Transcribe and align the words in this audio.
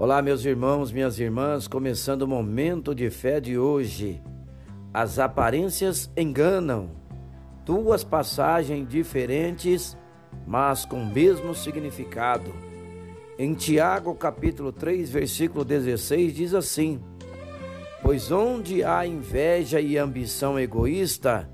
Olá, 0.00 0.22
meus 0.22 0.44
irmãos, 0.44 0.92
minhas 0.92 1.18
irmãs, 1.18 1.66
começando 1.66 2.22
o 2.22 2.28
momento 2.28 2.94
de 2.94 3.10
fé 3.10 3.40
de 3.40 3.58
hoje. 3.58 4.22
As 4.94 5.18
aparências 5.18 6.08
enganam. 6.16 6.90
Duas 7.64 8.04
passagens 8.04 8.88
diferentes, 8.88 9.98
mas 10.46 10.84
com 10.84 11.02
o 11.02 11.06
mesmo 11.12 11.52
significado. 11.52 12.54
Em 13.36 13.54
Tiago, 13.54 14.14
capítulo 14.14 14.70
3, 14.70 15.10
versículo 15.10 15.64
16, 15.64 16.32
diz 16.32 16.54
assim: 16.54 17.00
Pois 18.00 18.30
onde 18.30 18.84
há 18.84 19.04
inveja 19.04 19.80
e 19.80 19.98
ambição 19.98 20.56
egoísta, 20.56 21.50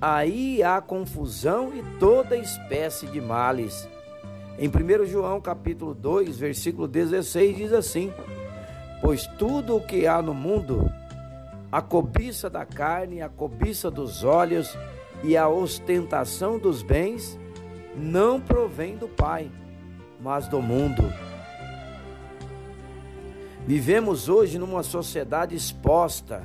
aí 0.00 0.62
há 0.62 0.80
confusão 0.80 1.74
e 1.76 1.82
toda 1.98 2.38
espécie 2.38 3.06
de 3.06 3.20
males. 3.20 3.86
Em 4.58 4.68
1 4.68 5.04
João 5.04 5.38
capítulo 5.38 5.94
2, 5.94 6.38
versículo 6.38 6.88
16 6.88 7.56
diz 7.56 7.72
assim: 7.74 8.10
Pois 9.02 9.26
tudo 9.26 9.76
o 9.76 9.80
que 9.80 10.06
há 10.06 10.22
no 10.22 10.32
mundo, 10.32 10.90
a 11.70 11.82
cobiça 11.82 12.48
da 12.48 12.64
carne, 12.64 13.20
a 13.20 13.28
cobiça 13.28 13.90
dos 13.90 14.24
olhos 14.24 14.74
e 15.22 15.36
a 15.36 15.46
ostentação 15.46 16.58
dos 16.58 16.82
bens, 16.82 17.38
não 17.94 18.40
provém 18.40 18.96
do 18.96 19.08
Pai, 19.08 19.50
mas 20.18 20.48
do 20.48 20.62
mundo. 20.62 21.04
Vivemos 23.66 24.26
hoje 24.26 24.58
numa 24.58 24.82
sociedade 24.82 25.54
exposta. 25.54 26.42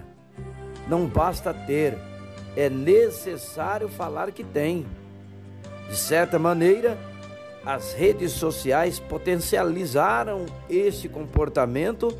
Não 0.85 1.05
basta 1.05 1.53
ter, 1.53 1.97
é 2.57 2.69
necessário 2.69 3.87
falar 3.87 4.31
que 4.31 4.43
tem. 4.43 4.85
De 5.87 5.95
certa 5.95 6.39
maneira, 6.39 6.97
as 7.65 7.93
redes 7.93 8.31
sociais 8.31 8.99
potencializaram 8.99 10.45
este 10.69 11.07
comportamento, 11.07 12.15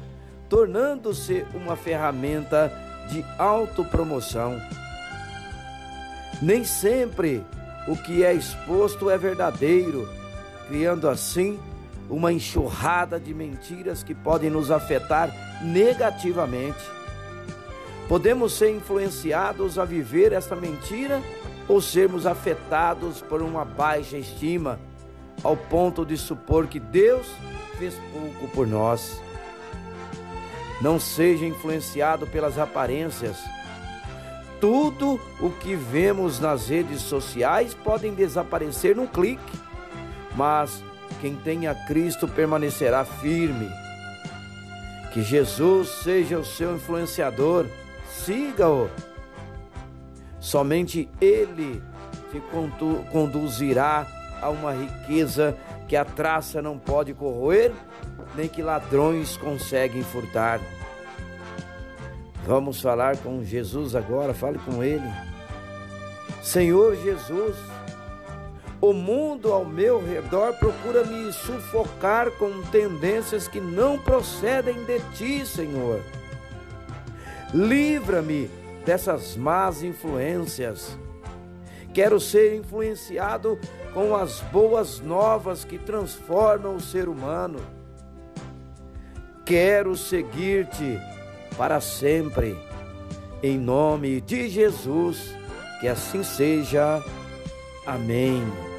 tornando-se 0.47 1.45
uma 1.53 1.75
ferramenta 1.75 2.71
de 3.09 3.25
autopromoção. 3.39 4.61
Nem 6.41 6.63
sempre 6.63 7.43
o 7.87 7.95
que 7.95 8.23
é 8.23 8.33
exposto 8.33 9.09
é 9.09 9.17
verdadeiro, 9.17 10.07
criando 10.67 11.09
assim 11.09 11.59
uma 12.09 12.31
enxurrada 12.31 13.19
de 13.19 13.33
mentiras 13.33 14.03
que 14.03 14.13
podem 14.13 14.49
nos 14.49 14.69
afetar 14.69 15.33
negativamente. 15.63 16.83
Podemos 18.07 18.53
ser 18.53 18.69
influenciados 18.75 19.79
a 19.79 19.85
viver 19.85 20.33
esta 20.33 20.55
mentira 20.55 21.21
ou 21.67 21.81
sermos 21.81 22.25
afetados 22.25 23.21
por 23.21 23.41
uma 23.41 23.63
baixa 23.63 24.17
estima 24.17 24.77
ao 25.43 25.55
ponto 25.55 26.05
de 26.05 26.17
supor 26.17 26.67
que 26.67 26.79
Deus 26.79 27.27
fez 27.77 27.95
pouco 28.13 28.47
por 28.49 28.67
nós. 28.67 29.21
Não 30.81 30.99
seja 30.99 31.45
influenciado 31.45 32.25
pelas 32.27 32.57
aparências. 32.57 33.37
Tudo 34.59 35.19
o 35.39 35.49
que 35.49 35.75
vemos 35.75 36.39
nas 36.39 36.67
redes 36.69 37.01
sociais 37.01 37.73
podem 37.73 38.13
desaparecer 38.13 38.95
num 38.95 39.07
clique, 39.07 39.59
mas 40.35 40.83
quem 41.19 41.35
tem 41.35 41.67
a 41.67 41.73
Cristo 41.73 42.27
permanecerá 42.27 43.03
firme. 43.03 43.67
Que 45.13 45.21
Jesus 45.23 45.89
seja 46.03 46.37
o 46.37 46.45
seu 46.45 46.75
influenciador, 46.75 47.65
siga-o. 48.07 48.89
Somente 50.39 51.09
Ele 51.19 51.81
te 52.31 52.41
conduzirá 53.11 54.07
a 54.41 54.49
uma 54.49 54.73
riqueza 54.73 55.55
que 55.87 55.95
a 55.95 56.03
traça 56.03 56.61
não 56.61 56.77
pode 56.77 57.13
corroer, 57.13 57.71
nem 58.35 58.47
que 58.47 58.61
ladrões 58.61 59.37
conseguem 59.37 60.03
furtar. 60.03 60.59
Vamos 62.45 62.81
falar 62.81 63.17
com 63.17 63.43
Jesus 63.43 63.95
agora, 63.95 64.33
fale 64.33 64.57
com 64.59 64.83
Ele. 64.83 65.07
Senhor 66.41 66.95
Jesus, 66.95 67.55
o 68.81 68.93
mundo 68.93 69.53
ao 69.53 69.63
meu 69.63 70.03
redor 70.03 70.53
procura 70.53 71.03
me 71.03 71.31
sufocar 71.31 72.31
com 72.31 72.63
tendências 72.63 73.47
que 73.47 73.59
não 73.59 73.99
procedem 73.99 74.83
de 74.85 74.99
ti, 75.15 75.45
Senhor. 75.45 76.01
Livra-me 77.53 78.49
dessas 78.83 79.35
más 79.35 79.83
influências. 79.83 80.97
Quero 81.93 82.19
ser 82.19 82.55
influenciado 82.55 83.59
com 83.93 84.15
as 84.15 84.39
boas 84.51 84.99
novas 84.99 85.65
que 85.65 85.77
transformam 85.77 86.75
o 86.75 86.81
ser 86.81 87.09
humano. 87.09 87.59
Quero 89.45 89.97
seguir-te 89.97 90.99
para 91.57 91.81
sempre. 91.81 92.57
Em 93.43 93.57
nome 93.57 94.21
de 94.21 94.47
Jesus, 94.47 95.35
que 95.79 95.87
assim 95.87 96.23
seja. 96.23 97.03
Amém. 97.85 98.70